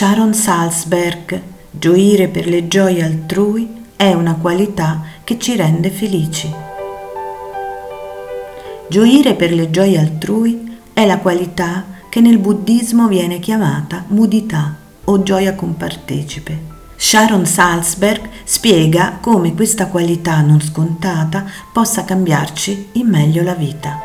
Sharon 0.00 0.32
Salzberg, 0.32 1.42
gioire 1.70 2.28
per 2.28 2.46
le 2.46 2.66
gioie 2.68 3.02
altrui 3.02 3.84
è 3.96 4.14
una 4.14 4.36
qualità 4.36 5.02
che 5.24 5.38
ci 5.38 5.56
rende 5.56 5.90
felici. 5.90 6.50
Gioire 8.88 9.34
per 9.34 9.52
le 9.52 9.70
gioie 9.70 9.98
altrui 9.98 10.78
è 10.94 11.04
la 11.04 11.18
qualità 11.18 11.84
che 12.08 12.22
nel 12.22 12.38
buddismo 12.38 13.08
viene 13.08 13.40
chiamata 13.40 14.06
mudità 14.06 14.74
o 15.04 15.22
gioia 15.22 15.54
compartecipe. 15.54 16.58
Sharon 16.96 17.44
Salzberg 17.44 18.26
spiega 18.44 19.18
come 19.20 19.54
questa 19.54 19.88
qualità 19.88 20.40
non 20.40 20.62
scontata 20.62 21.44
possa 21.70 22.06
cambiarci 22.06 22.88
in 22.92 23.06
meglio 23.06 23.42
la 23.42 23.54
vita. 23.54 23.98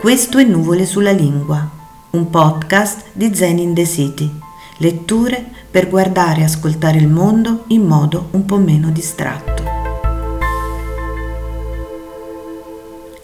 Questo 0.00 0.38
è 0.38 0.44
Nuvole 0.44 0.86
sulla 0.86 1.12
lingua, 1.12 1.73
un 2.14 2.30
podcast 2.30 3.04
di 3.12 3.34
Zen 3.34 3.58
in 3.58 3.74
the 3.74 3.86
City, 3.86 4.30
letture 4.78 5.44
per 5.70 5.88
guardare 5.88 6.40
e 6.40 6.44
ascoltare 6.44 6.98
il 6.98 7.08
mondo 7.08 7.64
in 7.68 7.82
modo 7.82 8.28
un 8.32 8.44
po' 8.44 8.58
meno 8.58 8.90
distratto. 8.90 9.62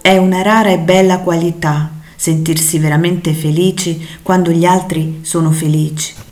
È 0.00 0.16
una 0.16 0.42
rara 0.42 0.70
e 0.70 0.78
bella 0.78 1.20
qualità 1.20 1.90
sentirsi 2.14 2.78
veramente 2.78 3.32
felici 3.32 4.06
quando 4.22 4.50
gli 4.50 4.64
altri 4.64 5.20
sono 5.22 5.50
felici 5.50 6.28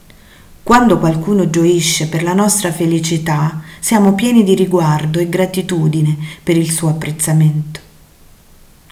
quando 0.69 0.99
qualcuno 0.99 1.49
gioisce 1.49 2.09
per 2.09 2.23
la 2.23 2.35
nostra 2.35 2.71
felicità, 2.71 3.63
siamo 3.81 4.13
pieni 4.13 4.45
di 4.45 4.55
riguardo 4.55 5.19
e 5.19 5.27
gratitudine 5.27 6.15
per 6.43 6.59
il 6.59 6.71
suo 6.71 6.91
apprezzamento. 6.91 7.81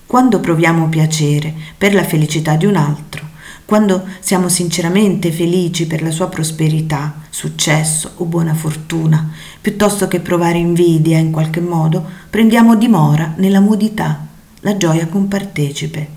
Quando 0.07 0.41
proviamo 0.41 0.89
piacere 0.89 1.53
per 1.77 1.93
la 1.93 2.03
felicità 2.03 2.57
di 2.57 2.65
un 2.65 2.77
altro, 2.77 3.29
quando 3.67 4.07
siamo 4.21 4.49
sinceramente 4.49 5.33
felici 5.33 5.89
per 5.89 6.01
la 6.01 6.13
sua 6.13 6.29
prosperità, 6.29 7.23
successo 7.31 8.13
o 8.19 8.25
buona 8.25 8.55
fortuna, 8.55 9.33
piuttosto 9.61 10.07
che 10.07 10.21
provare 10.21 10.59
invidia 10.59 11.19
in 11.19 11.33
qualche 11.33 11.61
modo, 11.61 12.03
prendiamo 12.31 12.77
dimora 12.77 13.35
nella 13.39 13.59
mudità, 13.59 14.25
la 14.61 14.77
gioia 14.77 15.09
compartecipe, 15.09 16.09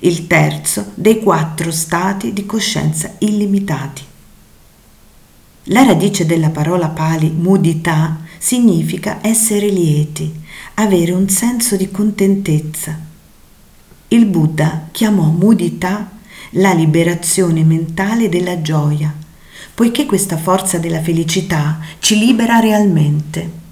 il 0.00 0.26
terzo 0.26 0.90
dei 0.94 1.20
quattro 1.20 1.70
stati 1.70 2.32
di 2.32 2.44
coscienza 2.44 3.14
illimitati. 3.18 4.02
La 5.68 5.84
radice 5.84 6.26
della 6.26 6.50
parola 6.50 6.88
pali 6.88 7.30
mudità 7.30 8.18
significa 8.36 9.20
essere 9.22 9.68
lieti, 9.68 10.42
avere 10.74 11.12
un 11.12 11.28
senso 11.28 11.76
di 11.76 11.88
contentezza. 11.92 12.98
Il 14.08 14.26
Buddha 14.26 14.88
chiamò 14.90 15.22
mudità 15.22 16.10
la 16.50 16.72
liberazione 16.72 17.64
mentale 17.64 18.28
della 18.28 18.62
gioia, 18.62 19.12
poiché 19.74 20.06
questa 20.06 20.36
forza 20.36 20.78
della 20.78 21.00
felicità 21.00 21.80
ci 21.98 22.18
libera 22.18 22.60
realmente. 22.60 23.62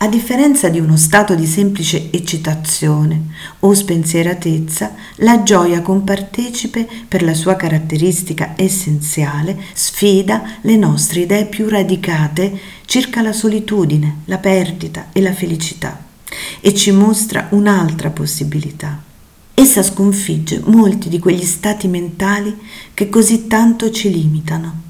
A 0.00 0.06
differenza 0.06 0.68
di 0.68 0.78
uno 0.78 0.96
stato 0.96 1.34
di 1.34 1.44
semplice 1.44 2.10
eccitazione 2.12 3.32
o 3.60 3.74
spensieratezza, 3.74 4.94
la 5.16 5.42
gioia 5.42 5.82
compartecipe, 5.82 6.86
per 7.08 7.24
la 7.24 7.34
sua 7.34 7.56
caratteristica 7.56 8.52
essenziale, 8.54 9.60
sfida 9.72 10.58
le 10.60 10.76
nostre 10.76 11.22
idee 11.22 11.46
più 11.46 11.68
radicate 11.68 12.56
circa 12.86 13.22
la 13.22 13.32
solitudine, 13.32 14.18
la 14.26 14.38
perdita 14.38 15.08
e 15.12 15.20
la 15.20 15.32
felicità 15.32 16.06
e 16.60 16.74
ci 16.74 16.92
mostra 16.92 17.48
un'altra 17.50 18.10
possibilità. 18.10 19.07
Essa 19.60 19.82
sconfigge 19.82 20.62
molti 20.66 21.08
di 21.08 21.18
quegli 21.18 21.44
stati 21.44 21.88
mentali 21.88 22.56
che 22.94 23.08
così 23.08 23.48
tanto 23.48 23.90
ci 23.90 24.08
limitano 24.08 24.86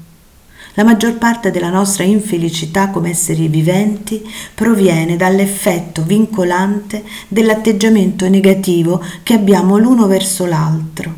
la 0.75 0.83
maggior 0.83 1.17
parte 1.17 1.49
della 1.49 1.71
nostra 1.71 2.03
infelicità 2.03 2.89
come 2.89 3.09
esseri 3.09 3.47
viventi 3.47 4.23
proviene 4.53 5.17
dall'effetto 5.17 6.03
vincolante 6.03 7.03
dell'atteggiamento 7.27 8.29
negativo 8.29 9.03
che 9.23 9.33
abbiamo 9.33 9.77
l'uno 9.77 10.05
verso 10.05 10.45
l'altro. 10.45 11.13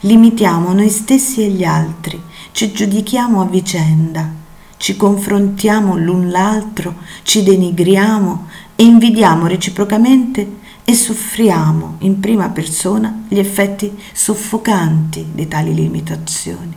Limitiamo 0.00 0.72
noi 0.72 0.88
stessi 0.88 1.42
e 1.42 1.48
gli 1.48 1.64
altri, 1.64 2.18
ci 2.52 2.72
giudichiamo 2.72 3.40
a 3.40 3.46
vicenda, 3.46 4.32
ci 4.76 4.96
confrontiamo 4.96 5.96
l'un 5.98 6.30
l'altro, 6.30 6.94
ci 7.24 7.42
denigriamo 7.42 8.46
e 8.76 8.84
invidiamo 8.84 9.48
reciprocamente 9.48 10.60
e 10.84 10.94
soffriamo 10.94 11.96
in 12.00 12.20
prima 12.20 12.48
persona 12.50 13.24
gli 13.28 13.38
effetti 13.38 13.96
soffocanti 14.12 15.28
di 15.32 15.48
tali 15.48 15.74
limitazioni. 15.74 16.74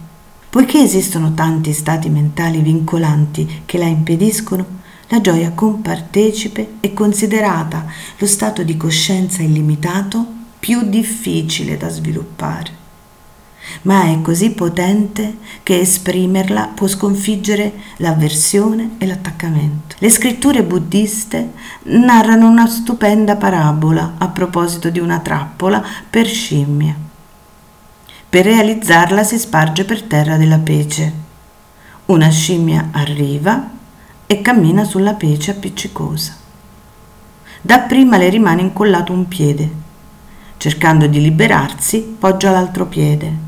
Poiché 0.49 0.81
esistono 0.81 1.33
tanti 1.33 1.73
stati 1.73 2.09
mentali 2.09 2.61
vincolanti 2.61 3.63
che 3.65 3.77
la 3.77 3.87
impediscono, 3.87 4.65
la 5.09 5.19
gioia 5.19 5.51
compartecipe 5.51 6.75
è 6.79 6.93
considerata 6.93 7.85
lo 8.17 8.25
stato 8.25 8.63
di 8.63 8.77
coscienza 8.77 9.41
illimitato 9.41 10.25
più 10.59 10.81
difficile 10.83 11.77
da 11.77 11.89
sviluppare. 11.89 12.84
Ma 13.85 14.05
è 14.05 14.19
così 14.21 14.49
potente 14.51 15.37
che 15.61 15.79
esprimerla 15.79 16.71
può 16.73 16.87
sconfiggere 16.87 17.73
l'avversione 17.97 18.95
e 18.97 19.05
l'attaccamento. 19.05 19.95
Le 19.99 20.09
scritture 20.09 20.63
buddiste 20.63 21.51
narrano 21.83 22.47
una 22.47 22.65
stupenda 22.65 23.35
parabola 23.35 24.15
a 24.17 24.27
proposito 24.29 24.89
di 24.89 24.97
una 24.97 25.19
trappola 25.19 25.85
per 26.09 26.25
scimmie. 26.25 26.95
Per 28.27 28.43
realizzarla 28.43 29.23
si 29.23 29.37
sparge 29.37 29.85
per 29.85 30.01
terra 30.01 30.35
della 30.37 30.57
pece. 30.57 31.13
Una 32.05 32.29
scimmia 32.29 32.89
arriva 32.91 33.69
e 34.25 34.41
cammina 34.41 34.83
sulla 34.83 35.13
pece 35.13 35.51
appiccicosa. 35.51 36.35
Dapprima 37.61 38.17
le 38.17 38.29
rimane 38.29 38.61
incollato 38.61 39.13
un 39.13 39.27
piede. 39.27 39.83
Cercando 40.57 41.05
di 41.05 41.21
liberarsi, 41.21 41.99
poggia 42.17 42.49
l'altro 42.49 42.87
piede, 42.87 43.44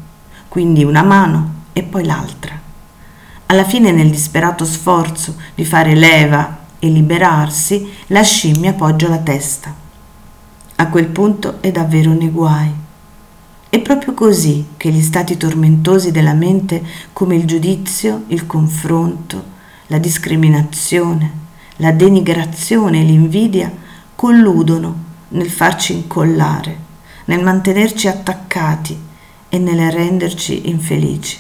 quindi 0.48 0.84
una 0.84 1.04
mano 1.04 1.54
e 1.74 1.84
poi 1.84 2.06
l'altra. 2.06 2.60
Alla 3.48 3.64
fine, 3.64 3.92
nel 3.92 4.10
disperato 4.10 4.66
sforzo 4.66 5.36
di 5.56 5.66
fare 5.66 5.96
leva 5.96 6.66
e 6.80 6.90
liberarsi, 6.90 7.92
la 8.08 8.22
scimmia 8.22 8.74
poggia 8.74 9.08
la 9.08 9.20
testa. 9.20 9.74
A 10.76 10.88
quel 10.88 11.08
punto 11.08 11.62
è 11.62 11.72
davvero 11.72 12.12
nei 12.14 12.30
guai 12.30 12.86
è 13.70 13.82
proprio 13.82 14.14
così 14.14 14.66
che 14.78 14.90
gli 14.90 15.02
stati 15.02 15.36
tormentosi 15.36 16.12
della 16.12 16.34
mente 16.34 16.82
come 17.12 17.36
il 17.36 17.46
giudizio, 17.46 18.24
il 18.28 18.48
confronto, 18.48 19.44
la 19.88 19.98
discriminazione, 19.98 21.32
la 21.78 21.92
denigrazione 21.92 23.02
e 23.02 23.04
l'invidia 23.04 23.72
colludono 24.16 24.96
nel 25.30 25.50
farci 25.50 25.94
incollare, 25.94 26.78
nel 27.26 27.44
mantenerci 27.44 28.08
attaccati 28.08 28.98
e 29.50 29.58
nel 29.58 29.92
renderci 29.92 30.70
infelici. 30.70 31.40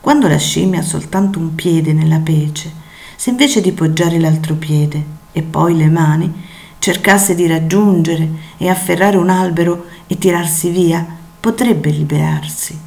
Quando 0.00 0.28
la 0.28 0.38
scimmia 0.38 0.80
ha 0.80 0.84
soltanto 0.84 1.38
un 1.38 1.54
piede 1.54 1.92
nella 1.92 2.20
pece, 2.20 2.72
se 3.16 3.30
invece 3.30 3.60
di 3.60 3.72
poggiare 3.72 4.18
l'altro 4.18 4.54
piede 4.54 5.04
e 5.32 5.42
poi 5.42 5.76
le 5.76 5.88
mani, 5.88 6.32
cercasse 6.78 7.34
di 7.34 7.46
raggiungere 7.46 8.28
e 8.56 8.68
afferrare 8.68 9.18
un 9.18 9.28
albero 9.28 9.86
e 10.06 10.16
tirarsi 10.16 10.70
via, 10.70 11.06
potrebbe 11.38 11.90
liberarsi. 11.90 12.78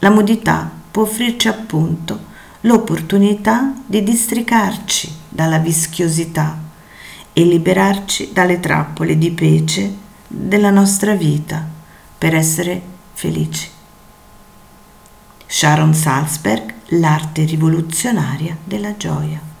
La 0.00 0.10
mudità 0.10 0.70
può 0.90 1.04
offrirci 1.04 1.48
appunto 1.48 2.32
l'opportunità 2.62 3.72
di 3.86 4.02
districarci 4.02 5.12
dalla 5.28 5.58
vischiosità 5.58 6.58
e 7.32 7.44
liberarci 7.44 8.30
dalle 8.32 8.60
trappole 8.60 9.16
di 9.16 9.30
pece 9.30 9.94
della 10.26 10.70
nostra 10.70 11.14
vita 11.14 11.66
per 12.16 12.34
essere 12.34 12.92
felici. 13.24 13.70
Sharon 15.46 15.94
Salzberg, 15.94 16.74
l'arte 16.88 17.44
rivoluzionaria 17.44 18.54
della 18.62 18.98
gioia. 18.98 19.53